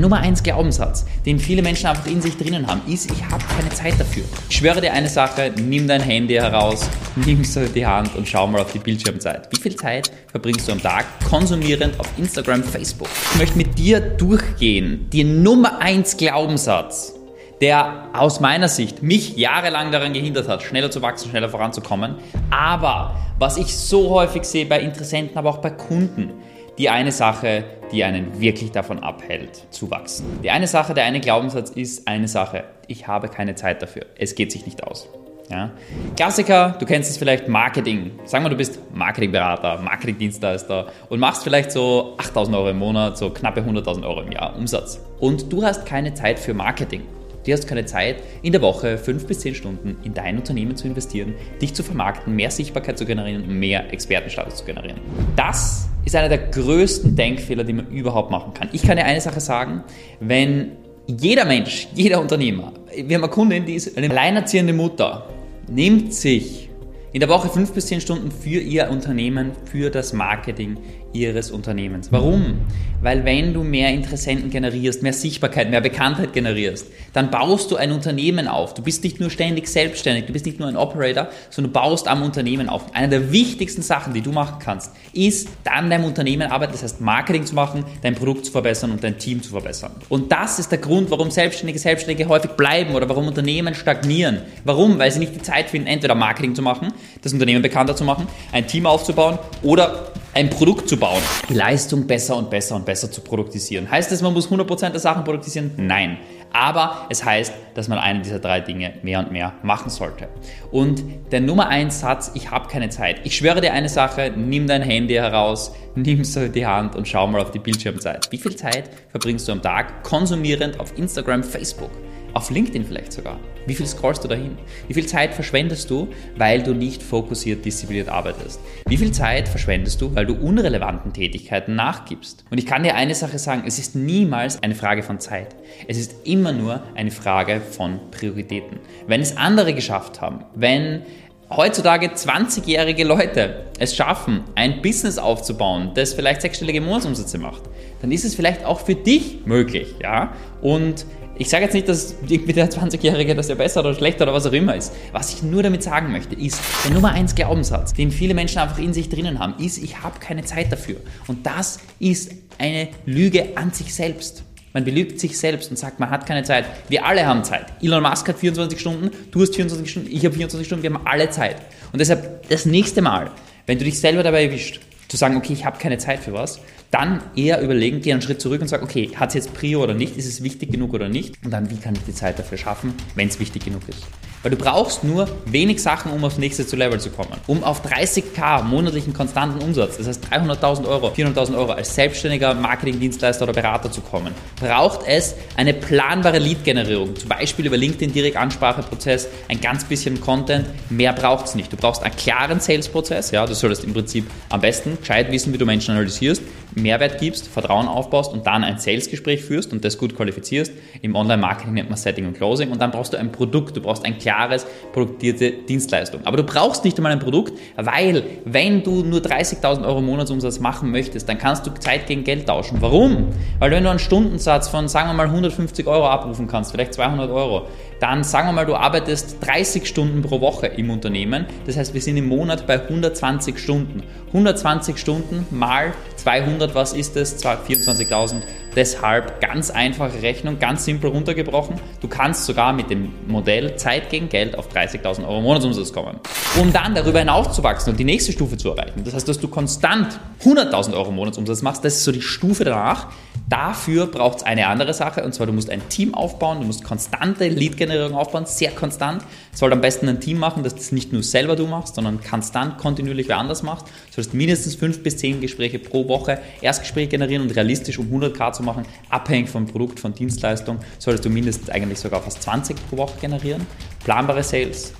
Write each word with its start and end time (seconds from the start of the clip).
Nummer 0.00 0.18
1 0.18 0.42
Glaubenssatz, 0.42 1.04
den 1.26 1.38
viele 1.38 1.62
Menschen 1.62 1.86
einfach 1.86 2.06
in 2.06 2.20
sich 2.22 2.36
drinnen 2.36 2.66
haben, 2.66 2.80
ist, 2.90 3.10
ich 3.10 3.22
habe 3.24 3.44
keine 3.56 3.68
Zeit 3.70 4.00
dafür. 4.00 4.24
Ich 4.48 4.56
schwöre 4.56 4.80
dir 4.80 4.92
eine 4.92 5.08
Sache, 5.08 5.52
nimm 5.56 5.86
dein 5.86 6.00
Handy 6.00 6.34
heraus, 6.34 6.88
nimm 7.16 7.42
in 7.42 7.72
die 7.74 7.86
Hand 7.86 8.14
und 8.16 8.26
schau 8.26 8.46
mal 8.46 8.60
auf 8.62 8.72
die 8.72 8.78
Bildschirmzeit. 8.78 9.48
Wie 9.50 9.60
viel 9.60 9.76
Zeit 9.76 10.10
verbringst 10.28 10.66
du 10.66 10.72
am 10.72 10.82
Tag 10.82 11.04
konsumierend 11.28 12.00
auf 12.00 12.06
Instagram, 12.16 12.64
Facebook? 12.64 13.08
Ich 13.32 13.38
möchte 13.38 13.58
mit 13.58 13.78
dir 13.78 14.00
durchgehen, 14.00 15.08
die 15.12 15.24
Nummer 15.24 15.80
1 15.80 16.16
Glaubenssatz, 16.16 17.14
der 17.60 18.08
aus 18.14 18.40
meiner 18.40 18.68
Sicht 18.68 19.02
mich 19.02 19.36
jahrelang 19.36 19.92
daran 19.92 20.14
gehindert 20.14 20.48
hat, 20.48 20.62
schneller 20.62 20.90
zu 20.90 21.02
wachsen, 21.02 21.28
schneller 21.28 21.50
voranzukommen. 21.50 22.16
Aber 22.50 23.16
was 23.38 23.58
ich 23.58 23.76
so 23.76 24.10
häufig 24.10 24.44
sehe 24.44 24.64
bei 24.66 24.80
Interessenten, 24.80 25.36
aber 25.36 25.50
auch 25.50 25.58
bei 25.58 25.70
Kunden, 25.70 26.30
die 26.78 26.88
eine 26.88 27.12
Sache, 27.12 27.64
die 27.92 28.04
einen 28.04 28.40
wirklich 28.40 28.72
davon 28.72 29.00
abhält, 29.00 29.66
zu 29.70 29.90
wachsen. 29.90 30.40
Die 30.42 30.50
eine 30.50 30.66
Sache, 30.66 30.94
der 30.94 31.04
eine 31.04 31.20
Glaubenssatz 31.20 31.70
ist 31.70 32.06
eine 32.06 32.28
Sache, 32.28 32.64
ich 32.86 33.06
habe 33.06 33.28
keine 33.28 33.54
Zeit 33.54 33.82
dafür. 33.82 34.06
Es 34.18 34.34
geht 34.34 34.52
sich 34.52 34.64
nicht 34.66 34.82
aus. 34.84 35.08
Ja? 35.50 35.72
Klassiker, 36.16 36.76
du 36.78 36.86
kennst 36.86 37.10
es 37.10 37.18
vielleicht, 37.18 37.48
Marketing. 37.48 38.12
Sagen 38.24 38.44
wir, 38.44 38.50
du 38.50 38.56
bist 38.56 38.78
Marketingberater, 38.94 39.78
Marketingdienstleister 39.82 40.86
und 41.08 41.18
machst 41.18 41.42
vielleicht 41.42 41.72
so 41.72 42.14
8000 42.18 42.56
Euro 42.56 42.70
im 42.70 42.78
Monat, 42.78 43.18
so 43.18 43.30
knappe 43.30 43.60
100.000 43.60 44.04
Euro 44.04 44.22
im 44.22 44.32
Jahr 44.32 44.56
Umsatz. 44.56 45.00
Und 45.18 45.52
du 45.52 45.62
hast 45.64 45.84
keine 45.84 46.14
Zeit 46.14 46.38
für 46.38 46.54
Marketing. 46.54 47.02
Du 47.44 47.52
hast 47.52 47.66
keine 47.66 47.86
Zeit, 47.86 48.16
in 48.42 48.52
der 48.52 48.60
Woche 48.60 48.98
fünf 48.98 49.26
bis 49.26 49.40
zehn 49.40 49.54
Stunden 49.54 49.96
in 50.04 50.12
dein 50.14 50.36
Unternehmen 50.36 50.76
zu 50.76 50.86
investieren, 50.86 51.34
dich 51.60 51.74
zu 51.74 51.82
vermarkten, 51.82 52.36
mehr 52.36 52.50
Sichtbarkeit 52.50 52.98
zu 52.98 53.06
generieren 53.06 53.42
und 53.42 53.58
mehr 53.58 53.92
Expertenstatus 53.92 54.56
zu 54.56 54.64
generieren. 54.66 55.00
Das 55.36 55.89
ist 56.04 56.16
einer 56.16 56.28
der 56.28 56.38
größten 56.38 57.14
Denkfehler, 57.14 57.64
die 57.64 57.72
man 57.72 57.88
überhaupt 57.88 58.30
machen 58.30 58.54
kann. 58.54 58.68
Ich 58.72 58.82
kann 58.82 58.96
dir 58.96 59.04
eine 59.04 59.20
Sache 59.20 59.40
sagen, 59.40 59.84
wenn 60.20 60.72
jeder 61.06 61.44
Mensch, 61.44 61.88
jeder 61.94 62.20
Unternehmer, 62.20 62.72
wir 62.94 63.16
haben 63.16 63.24
eine 63.24 63.32
Kundin, 63.32 63.66
die 63.66 63.74
ist 63.74 63.96
eine 63.96 64.10
alleinerziehende 64.10 64.72
Mutter, 64.72 65.28
nimmt 65.68 66.14
sich 66.14 66.68
in 67.12 67.20
der 67.20 67.28
Woche 67.28 67.48
fünf 67.48 67.72
bis 67.72 67.86
zehn 67.86 68.00
Stunden 68.00 68.30
für 68.30 68.60
ihr 68.60 68.88
Unternehmen, 68.90 69.52
für 69.64 69.90
das 69.90 70.12
Marketing 70.12 70.76
ihres 71.12 71.50
Unternehmens. 71.50 72.12
Warum? 72.12 72.58
Weil 73.02 73.24
wenn 73.24 73.54
du 73.54 73.62
mehr 73.62 73.90
Interessenten 73.90 74.50
generierst, 74.50 75.02
mehr 75.02 75.12
Sichtbarkeit, 75.12 75.70
mehr 75.70 75.80
Bekanntheit 75.80 76.32
generierst, 76.32 76.86
dann 77.12 77.30
baust 77.30 77.70
du 77.70 77.76
ein 77.76 77.92
Unternehmen 77.92 78.46
auf. 78.46 78.74
Du 78.74 78.82
bist 78.82 79.02
nicht 79.04 79.20
nur 79.20 79.30
ständig 79.30 79.68
selbstständig, 79.68 80.26
du 80.26 80.32
bist 80.32 80.44
nicht 80.44 80.60
nur 80.60 80.68
ein 80.68 80.76
Operator, 80.76 81.28
sondern 81.48 81.72
du 81.72 81.80
baust 81.80 82.08
am 82.08 82.22
Unternehmen 82.22 82.68
auf. 82.68 82.94
Eine 82.94 83.08
der 83.08 83.32
wichtigsten 83.32 83.82
Sachen, 83.82 84.12
die 84.12 84.20
du 84.20 84.32
machen 84.32 84.58
kannst, 84.62 84.92
ist 85.12 85.48
dann 85.64 85.88
deinem 85.88 86.04
Unternehmen 86.04 86.50
arbeiten, 86.50 86.72
das 86.72 86.82
heißt 86.82 87.00
Marketing 87.00 87.46
zu 87.46 87.54
machen, 87.54 87.84
dein 88.02 88.14
Produkt 88.14 88.44
zu 88.44 88.52
verbessern 88.52 88.90
und 88.90 89.02
dein 89.02 89.18
Team 89.18 89.42
zu 89.42 89.50
verbessern. 89.50 89.92
Und 90.08 90.30
das 90.30 90.58
ist 90.58 90.70
der 90.70 90.78
Grund, 90.78 91.10
warum 91.10 91.30
Selbstständige 91.30 91.78
Selbstständige 91.78 92.28
häufig 92.28 92.50
bleiben 92.52 92.94
oder 92.94 93.08
warum 93.08 93.26
Unternehmen 93.26 93.74
stagnieren. 93.74 94.42
Warum? 94.64 94.98
Weil 94.98 95.10
sie 95.10 95.20
nicht 95.20 95.34
die 95.34 95.42
Zeit 95.42 95.70
finden, 95.70 95.88
entweder 95.88 96.14
Marketing 96.14 96.54
zu 96.54 96.62
machen, 96.62 96.92
das 97.22 97.32
Unternehmen 97.32 97.62
bekannter 97.62 97.96
zu 97.96 98.04
machen, 98.04 98.26
ein 98.52 98.66
Team 98.66 98.86
aufzubauen 98.86 99.38
oder 99.62 100.12
ein 100.34 100.48
Produkt 100.48 100.88
zu 100.88 100.96
bauen, 100.96 101.22
die 101.48 101.54
Leistung 101.54 102.06
besser 102.06 102.36
und 102.36 102.50
besser 102.50 102.76
und 102.76 102.86
besser 102.86 103.10
zu 103.10 103.20
produktisieren. 103.20 103.90
Heißt 103.90 104.12
das, 104.12 104.22
man 104.22 104.32
muss 104.32 104.48
100% 104.48 104.90
der 104.90 105.00
Sachen 105.00 105.24
produktisieren? 105.24 105.72
Nein. 105.76 106.18
Aber 106.52 107.06
es 107.10 107.24
heißt, 107.24 107.52
dass 107.74 107.88
man 107.88 107.98
eine 107.98 108.22
dieser 108.22 108.40
drei 108.40 108.60
Dinge 108.60 108.94
mehr 109.02 109.20
und 109.20 109.30
mehr 109.30 109.54
machen 109.62 109.88
sollte. 109.88 110.28
Und 110.72 111.02
der 111.30 111.40
Nummer 111.40 111.68
eins 111.68 112.00
Satz, 112.00 112.32
ich 112.34 112.50
habe 112.50 112.68
keine 112.68 112.88
Zeit. 112.88 113.20
Ich 113.24 113.36
schwöre 113.36 113.60
dir 113.60 113.72
eine 113.72 113.88
Sache, 113.88 114.32
nimm 114.34 114.66
dein 114.66 114.82
Handy 114.82 115.14
heraus, 115.14 115.72
nimm 115.94 116.22
in 116.22 116.52
die 116.52 116.66
Hand 116.66 116.96
und 116.96 117.06
schau 117.06 117.26
mal 117.26 117.40
auf 117.40 117.52
die 117.52 117.60
Bildschirmzeit. 117.60 118.30
Wie 118.30 118.38
viel 118.38 118.56
Zeit 118.56 118.90
verbringst 119.10 119.46
du 119.46 119.52
am 119.52 119.62
Tag 119.62 120.02
konsumierend 120.02 120.80
auf 120.80 120.96
Instagram, 120.98 121.44
Facebook? 121.44 121.90
Auf 122.32 122.50
LinkedIn 122.50 122.84
vielleicht 122.84 123.12
sogar. 123.12 123.38
Wie 123.66 123.74
viel 123.74 123.86
scrollst 123.86 124.22
du 124.22 124.28
dahin? 124.28 124.56
Wie 124.86 124.94
viel 124.94 125.06
Zeit 125.06 125.34
verschwendest 125.34 125.90
du, 125.90 126.08
weil 126.36 126.62
du 126.62 126.74
nicht 126.74 127.02
fokussiert, 127.02 127.64
diszipliniert 127.64 128.08
arbeitest? 128.08 128.60
Wie 128.86 128.96
viel 128.96 129.12
Zeit 129.12 129.48
verschwendest 129.48 130.00
du, 130.00 130.14
weil 130.14 130.26
du 130.26 130.34
unrelevanten 130.34 131.12
Tätigkeiten 131.12 131.74
nachgibst? 131.74 132.44
Und 132.50 132.58
ich 132.58 132.66
kann 132.66 132.84
dir 132.84 132.94
eine 132.94 133.14
Sache 133.14 133.38
sagen, 133.38 133.64
es 133.66 133.78
ist 133.78 133.96
niemals 133.96 134.62
eine 134.62 134.74
Frage 134.74 135.02
von 135.02 135.18
Zeit. 135.18 135.56
Es 135.88 135.98
ist 135.98 136.14
immer 136.24 136.52
nur 136.52 136.82
eine 136.94 137.10
Frage 137.10 137.60
von 137.60 137.98
Prioritäten. 138.10 138.78
Wenn 139.06 139.20
es 139.20 139.36
andere 139.36 139.74
geschafft 139.74 140.20
haben, 140.20 140.44
wenn 140.54 141.02
heutzutage 141.50 142.06
20-jährige 142.06 143.04
Leute 143.04 143.64
es 143.78 143.96
schaffen, 143.96 144.44
ein 144.54 144.82
Business 144.82 145.18
aufzubauen, 145.18 145.90
das 145.94 146.14
vielleicht 146.14 146.42
sechsstellige 146.42 146.80
Monatsumsätze 146.80 147.38
macht, 147.38 147.62
dann 148.00 148.12
ist 148.12 148.24
es 148.24 148.36
vielleicht 148.36 148.64
auch 148.64 148.80
für 148.80 148.94
dich 148.94 149.40
möglich, 149.44 149.94
ja? 150.00 150.32
Und 150.62 151.04
ich 151.40 151.48
sage 151.48 151.64
jetzt 151.64 151.72
nicht, 151.72 151.88
dass 151.88 152.14
irgendwie 152.28 152.52
der 152.52 152.70
20-Jährige 152.70 153.34
das 153.34 153.48
ja 153.48 153.54
besser 153.54 153.80
oder 153.80 153.94
schlechter 153.94 154.24
oder 154.24 154.34
was 154.34 154.44
auch 154.44 154.52
immer 154.52 154.76
ist. 154.76 154.92
Was 155.12 155.32
ich 155.32 155.42
nur 155.42 155.62
damit 155.62 155.82
sagen 155.82 156.12
möchte, 156.12 156.34
ist, 156.34 156.60
der 156.84 156.92
Nummer 156.92 157.12
1 157.12 157.34
Glaubenssatz, 157.34 157.94
den 157.94 158.10
viele 158.10 158.34
Menschen 158.34 158.58
einfach 158.58 158.78
in 158.78 158.92
sich 158.92 159.08
drinnen 159.08 159.38
haben, 159.38 159.54
ist, 159.58 159.82
ich 159.82 160.02
habe 160.02 160.18
keine 160.20 160.44
Zeit 160.44 160.70
dafür. 160.70 160.96
Und 161.28 161.46
das 161.46 161.78
ist 161.98 162.32
eine 162.58 162.88
Lüge 163.06 163.56
an 163.56 163.72
sich 163.72 163.94
selbst. 163.94 164.44
Man 164.74 164.84
belügt 164.84 165.18
sich 165.18 165.38
selbst 165.38 165.70
und 165.70 165.78
sagt, 165.78 165.98
man 165.98 166.10
hat 166.10 166.26
keine 166.26 166.42
Zeit. 166.42 166.66
Wir 166.90 167.06
alle 167.06 167.24
haben 167.24 167.42
Zeit. 167.42 167.68
Elon 167.80 168.02
Musk 168.02 168.28
hat 168.28 168.38
24 168.38 168.78
Stunden, 168.78 169.10
du 169.30 169.40
hast 169.40 169.54
24 169.54 169.90
Stunden, 169.90 170.10
ich 170.12 170.22
habe 170.26 170.34
24 170.34 170.66
Stunden, 170.66 170.82
wir 170.82 170.92
haben 170.92 171.06
alle 171.06 171.30
Zeit. 171.30 171.56
Und 171.90 172.00
deshalb 172.00 172.50
das 172.50 172.66
nächste 172.66 173.00
Mal, 173.00 173.30
wenn 173.64 173.78
du 173.78 173.86
dich 173.86 173.98
selber 173.98 174.22
dabei 174.22 174.44
erwischt, 174.44 174.80
zu 175.08 175.16
sagen, 175.16 175.36
okay, 175.36 175.54
ich 175.54 175.64
habe 175.64 175.78
keine 175.78 175.96
Zeit 175.96 176.20
für 176.20 176.34
was, 176.34 176.60
dann 176.90 177.22
eher 177.36 177.60
überlegen, 177.60 178.00
geh 178.00 178.12
einen 178.12 178.22
Schritt 178.22 178.40
zurück 178.40 178.60
und 178.60 178.68
sag, 178.68 178.82
okay, 178.82 179.10
hat 179.16 179.28
es 179.30 179.34
jetzt 179.34 179.54
Prio 179.54 179.82
oder 179.82 179.94
nicht, 179.94 180.16
ist 180.16 180.26
es 180.26 180.42
wichtig 180.42 180.72
genug 180.72 180.92
oder 180.92 181.08
nicht 181.08 181.36
und 181.44 181.52
dann, 181.52 181.70
wie 181.70 181.76
kann 181.76 181.94
ich 181.94 182.02
die 182.02 182.14
Zeit 182.14 182.38
dafür 182.38 182.58
schaffen, 182.58 182.94
wenn 183.14 183.28
es 183.28 183.38
wichtig 183.38 183.64
genug 183.64 183.82
ist. 183.88 184.04
Weil 184.42 184.52
du 184.52 184.56
brauchst 184.56 185.04
nur 185.04 185.28
wenig 185.44 185.82
Sachen, 185.82 186.12
um 186.12 186.24
aufs 186.24 186.38
nächste 186.38 186.64
Level 186.74 186.98
zu 186.98 187.10
kommen. 187.10 187.32
Um 187.46 187.62
auf 187.62 187.84
30k 187.84 188.62
monatlichen 188.62 189.12
konstanten 189.12 189.62
Umsatz, 189.62 189.98
das 189.98 190.06
heißt 190.06 190.24
300.000 190.32 190.88
Euro, 190.88 191.08
400.000 191.08 191.58
Euro 191.58 191.72
als 191.72 191.94
selbstständiger 191.94 192.54
Marketingdienstleister 192.54 193.44
oder 193.44 193.52
Berater 193.52 193.92
zu 193.92 194.00
kommen, 194.00 194.32
braucht 194.58 195.06
es 195.06 195.34
eine 195.56 195.74
planbare 195.74 196.38
Lead-Generierung. 196.38 197.16
Zum 197.16 197.28
Beispiel 197.28 197.66
über 197.66 197.76
LinkedIn 197.76 198.14
Direktanspracheprozess, 198.14 199.28
ein 199.48 199.60
ganz 199.60 199.84
bisschen 199.84 200.18
Content. 200.22 200.66
Mehr 200.88 201.12
braucht 201.12 201.46
es 201.46 201.54
nicht. 201.54 201.70
Du 201.70 201.76
brauchst 201.76 202.02
einen 202.02 202.16
klaren 202.16 202.60
Sales-Prozess. 202.60 203.32
Ja, 203.32 203.44
du 203.44 203.54
solltest 203.54 203.84
im 203.84 203.92
Prinzip 203.92 204.24
am 204.48 204.62
besten 204.62 204.96
gescheit 204.98 205.30
wissen, 205.30 205.52
wie 205.52 205.58
du 205.58 205.66
Menschen 205.66 205.90
analysierst, 205.90 206.42
Mehrwert 206.74 207.18
gibst, 207.18 207.48
Vertrauen 207.48 207.88
aufbaust 207.88 208.32
und 208.32 208.46
dann 208.46 208.64
ein 208.64 208.78
Sales-Gespräch 208.78 209.42
führst 209.42 209.72
und 209.72 209.84
das 209.84 209.98
gut 209.98 210.16
qualifizierst. 210.16 210.72
Im 211.02 211.14
Online-Marketing 211.14 211.74
nennt 211.74 211.88
man 211.88 211.98
Setting 211.98 212.26
und 212.26 212.36
Closing 212.36 212.70
und 212.70 212.80
dann 212.80 212.90
brauchst 212.90 213.12
du 213.12 213.16
ein 213.16 213.32
Produkt. 213.32 213.76
Du 213.76 213.80
brauchst 213.80 214.04
ein 214.04 214.18
klares, 214.18 214.66
produktierte 214.92 215.52
Dienstleistung. 215.52 216.20
Aber 216.24 216.36
du 216.36 216.44
brauchst 216.44 216.84
nicht 216.84 216.96
einmal 216.98 217.12
ein 217.12 217.18
Produkt, 217.18 217.58
weil 217.76 218.24
wenn 218.44 218.82
du 218.82 219.02
nur 219.02 219.20
30.000 219.20 219.84
Euro 219.86 220.00
Monatsumsatz 220.00 220.60
machen 220.60 220.90
möchtest, 220.90 221.28
dann 221.28 221.38
kannst 221.38 221.66
du 221.66 221.70
Zeit 221.74 222.06
gegen 222.06 222.24
Geld 222.24 222.46
tauschen. 222.46 222.78
Warum? 222.80 223.28
Weil 223.58 223.70
wenn 223.70 223.84
du 223.84 223.90
einen 223.90 223.98
Stundensatz 223.98 224.68
von, 224.68 224.88
sagen 224.88 225.08
wir 225.08 225.14
mal, 225.14 225.26
150 225.26 225.86
Euro 225.86 226.08
abrufen 226.08 226.46
kannst, 226.46 226.72
vielleicht 226.72 226.94
200 226.94 227.30
Euro, 227.30 227.66
dann 228.00 228.24
sagen 228.24 228.48
wir 228.48 228.52
mal, 228.52 228.66
du 228.66 228.74
arbeitest 228.74 229.36
30 229.46 229.86
Stunden 229.86 230.22
pro 230.22 230.40
Woche 230.40 230.66
im 230.66 230.90
Unternehmen. 230.90 231.46
Das 231.66 231.76
heißt, 231.76 231.92
wir 231.92 232.00
sind 232.00 232.16
im 232.16 232.28
Monat 232.28 232.66
bei 232.66 232.80
120 232.80 233.58
Stunden. 233.58 234.02
120 234.28 234.96
Stunden 234.96 235.46
mal 235.50 235.92
200, 236.16 236.59
was 236.74 236.92
ist 236.92 237.16
das? 237.16 237.36
24.000. 237.42 238.42
Deshalb 238.76 239.40
ganz 239.40 239.70
einfache 239.70 240.22
Rechnung, 240.22 240.58
ganz 240.58 240.84
simpel 240.84 241.10
runtergebrochen. 241.10 241.76
Du 242.00 242.08
kannst 242.08 242.46
sogar 242.46 242.72
mit 242.72 242.90
dem 242.90 243.12
Modell 243.26 243.76
Zeit 243.76 244.10
gegen 244.10 244.28
Geld 244.28 244.56
auf 244.56 244.72
30.000 244.72 245.26
Euro 245.26 245.40
Monatsumsatz 245.40 245.92
kommen. 245.92 246.20
Um 246.60 246.72
dann 246.72 246.94
darüber 246.94 247.18
hinaus 247.18 247.54
zu 247.54 247.62
wachsen 247.62 247.90
und 247.90 247.98
die 247.98 248.04
nächste 248.04 248.32
Stufe 248.32 248.56
zu 248.56 248.70
erreichen. 248.70 249.02
Das 249.04 249.14
heißt, 249.14 249.28
dass 249.28 249.40
du 249.40 249.48
konstant 249.48 250.20
100.000 250.44 250.94
Euro 250.94 251.10
Monatsumsatz 251.10 251.62
machst, 251.62 251.84
das 251.84 251.96
ist 251.96 252.04
so 252.04 252.12
die 252.12 252.22
Stufe 252.22 252.64
danach. 252.64 253.08
Dafür 253.48 254.06
braucht 254.06 254.38
es 254.38 254.42
eine 254.44 254.68
andere 254.68 254.94
Sache 254.94 255.24
und 255.24 255.34
zwar 255.34 255.46
du 255.48 255.52
musst 255.52 255.70
ein 255.70 255.88
Team 255.88 256.14
aufbauen, 256.14 256.60
du 256.60 256.66
musst 256.66 256.84
konstante 256.84 257.48
Lead-Generierung 257.48 258.14
aufbauen, 258.14 258.46
sehr 258.46 258.70
konstant. 258.70 259.22
Du 259.22 259.58
sollst 259.58 259.72
am 259.72 259.80
besten 259.80 260.08
ein 260.08 260.20
Team 260.20 260.38
machen, 260.38 260.62
das 260.62 260.76
das 260.76 260.92
nicht 260.92 261.12
nur 261.12 261.24
selber 261.24 261.56
du 261.56 261.66
machst, 261.66 261.96
sondern 261.96 262.20
konstant, 262.22 262.78
kontinuierlich 262.78 263.26
wer 263.26 263.38
anders 263.38 263.64
macht. 263.64 263.86
Du 263.86 264.14
sollst 264.14 264.34
mindestens 264.34 264.76
fünf 264.76 265.02
bis 265.02 265.16
zehn 265.16 265.40
Gespräche 265.40 265.80
pro 265.80 266.06
Woche 266.06 266.38
Erstgespräch 266.60 267.08
generieren 267.08 267.42
und 267.42 267.50
realistisch 267.56 267.98
um 267.98 268.06
100k 268.06 268.52
zu 268.52 268.59
machen, 268.62 268.84
abhängig 269.08 269.48
vom 269.48 269.66
Produkt, 269.66 270.00
von 270.00 270.14
Dienstleistung, 270.14 270.78
solltest 270.98 271.24
du 271.24 271.30
mindestens 271.30 271.70
eigentlich 271.70 271.98
sogar 271.98 272.22
fast 272.22 272.42
20 272.42 272.76
pro 272.88 272.98
Woche 272.98 273.18
generieren. 273.20 273.66
Planbare 274.04 274.42
Sales, 274.42 274.92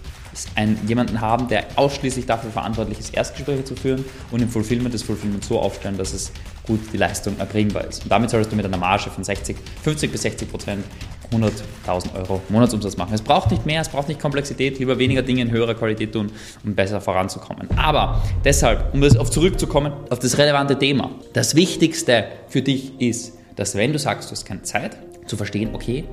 ein, 0.55 0.79
jemanden 0.87 1.21
haben, 1.21 1.49
der 1.49 1.67
ausschließlich 1.77 2.27
dafür 2.27 2.51
verantwortlich 2.51 2.99
ist, 2.99 3.15
Erstgespräche 3.15 3.65
zu 3.65 3.75
führen 3.75 4.05
und 4.31 4.41
im 4.41 4.49
Fulfillment 4.49 4.95
das 4.95 5.03
Fulfillment 5.03 5.45
so 5.45 5.59
aufstellen, 5.59 5.97
dass 5.97 6.12
es 6.12 6.33
gut 6.67 6.81
die 6.93 6.97
Leistung 6.97 7.39
erbringbar 7.39 7.85
ist. 7.85 8.05
Und 8.05 8.11
damit 8.11 8.31
solltest 8.31 8.53
du 8.53 8.57
mit 8.57 8.65
einer 8.65 8.77
Marge 8.77 9.11
von 9.11 9.25
60, 9.25 9.57
50 9.83 10.13
bis 10.13 10.23
60 10.23 10.51
Prozent 10.51 10.85
100.000 11.33 12.15
Euro 12.17 12.41
Monatsumsatz 12.49 12.97
machen. 12.97 13.15
Es 13.15 13.23
braucht 13.23 13.51
nicht 13.51 13.65
mehr, 13.65 13.81
es 13.81 13.89
braucht 13.89 14.09
nicht 14.09 14.21
Komplexität, 14.21 14.79
lieber 14.79 14.99
weniger 14.99 15.23
Dinge 15.23 15.43
in 15.43 15.51
höherer 15.51 15.75
Qualität 15.75 16.13
tun, 16.13 16.31
um 16.65 16.75
besser 16.75 17.01
voranzukommen. 17.01 17.69
Aber 17.77 18.23
deshalb, 18.45 18.93
um 18.95 19.01
das 19.01 19.17
auf 19.17 19.31
zurückzukommen, 19.31 19.93
auf 20.11 20.19
das 20.19 20.39
relevante 20.39 20.79
Thema, 20.79 21.11
das 21.33 21.55
Wichtigste 21.55 22.27
für 22.49 22.63
dich 22.63 23.01
ist, 23.01 23.40
dass 23.61 23.75
wenn 23.75 23.93
du 23.93 23.99
sagst, 23.99 24.31
du 24.31 24.33
hast 24.33 24.47
keine 24.47 24.62
Zeit, 24.62 24.97
zu 25.27 25.37
verstehen, 25.37 25.75
okay, 25.75 26.05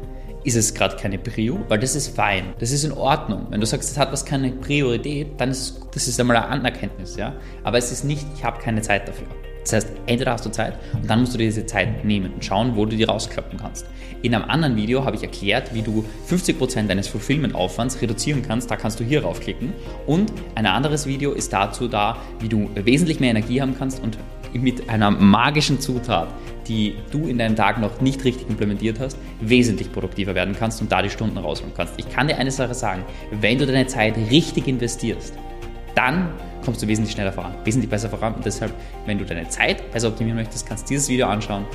ist 0.44 0.56
es 0.58 0.74
gerade 0.74 0.98
keine 0.98 1.18
Prio, 1.18 1.62
weil 1.70 1.80
das 1.80 1.96
ist 1.96 2.14
fein, 2.14 2.54
das 2.60 2.72
ist 2.72 2.84
in 2.84 2.92
Ordnung. 2.92 3.48
Wenn 3.50 3.62
du 3.62 3.66
sagst, 3.66 3.90
es 3.90 3.98
hat 3.98 4.12
was 4.12 4.26
keine 4.26 4.52
Priorität, 4.52 5.30
dann 5.38 5.52
ist 5.52 5.80
das 5.94 6.10
ist 6.10 6.20
einmal 6.20 6.36
eine 6.36 6.48
Anerkenntnis, 6.48 7.16
ja. 7.16 7.34
Aber 7.64 7.78
es 7.78 7.90
ist 7.90 8.04
nicht, 8.04 8.26
ich 8.36 8.44
habe 8.44 8.62
keine 8.62 8.82
Zeit 8.82 9.08
dafür. 9.08 9.28
Das 9.62 9.72
heißt, 9.72 9.88
entweder 10.08 10.34
hast 10.34 10.46
du 10.46 10.50
Zeit 10.50 10.74
und 10.94 11.10
dann 11.10 11.22
musst 11.22 11.34
du 11.34 11.38
dir 11.38 11.46
diese 11.46 11.66
Zeit 11.66 12.04
nehmen 12.04 12.34
und 12.34 12.44
schauen, 12.44 12.76
wo 12.76 12.86
du 12.86 12.98
die 12.98 13.04
rausklappen 13.06 13.58
kannst. 13.58 13.86
In 14.24 14.36
einem 14.36 14.50
anderen 14.50 14.76
Video 14.76 15.06
habe 15.06 15.16
ich 15.16 15.24
erklärt, 15.24 15.74
wie 15.74 15.84
du 15.84 16.04
50% 16.30 16.88
deines 16.88 17.08
Fulfillment-Aufwands 17.08 18.02
reduzieren 18.02 18.42
kannst. 18.42 18.70
Da 18.70 18.76
kannst 18.76 19.00
du 19.00 19.06
hier 19.06 19.24
raufklicken. 19.24 19.74
Und 20.06 20.34
ein 20.56 20.66
anderes 20.66 21.06
Video 21.06 21.32
ist 21.32 21.54
dazu 21.54 21.88
da, 21.88 22.18
wie 22.40 22.50
du 22.50 22.70
wesentlich 22.76 23.20
mehr 23.20 23.30
Energie 23.30 23.62
haben 23.62 23.76
kannst 23.78 24.02
und 24.02 24.18
mit 24.62 24.90
einer 24.90 25.12
magischen 25.12 25.80
Zutat, 25.80 26.28
die 26.68 26.96
du 27.12 27.28
in 27.28 27.38
deinem 27.38 27.56
Tag 27.56 27.80
noch 27.80 28.02
nicht 28.02 28.24
richtig 28.24 28.50
implementiert 28.50 29.00
hast, 29.00 29.18
wesentlich 29.40 29.92
produktiver 29.92 30.36
werden 30.36 30.56
kannst 30.58 30.82
und 30.82 30.92
da 30.92 31.02
die 31.02 31.10
Stunden 31.10 31.38
rausholen 31.38 31.74
kannst. 31.76 31.94
Ich 31.98 32.10
kann 32.10 32.28
dir 32.28 32.38
eine 32.38 32.52
Sache 32.52 32.74
sagen, 32.74 33.04
wenn 33.32 33.58
du 33.58 33.66
deine 33.66 33.88
Zeit 33.88 34.16
richtig 34.30 34.68
investierst, 34.68 35.34
dann 35.96 36.30
kommst 36.64 36.84
du 36.84 36.88
wesentlich 36.88 37.14
schneller 37.14 37.32
voran, 37.32 37.56
wesentlich 37.64 37.90
besser 37.90 38.10
voran. 38.10 38.36
Und 38.36 38.46
deshalb, 38.46 38.74
wenn 39.06 39.18
du 39.18 39.26
deine 39.26 39.48
Zeit 39.50 39.90
besser 39.92 40.10
optimieren 40.10 40.38
möchtest, 40.38 40.68
kannst 40.68 40.86
du 40.86 40.90
dieses 40.90 41.08
Video 41.10 41.28
anschauen 41.28 41.66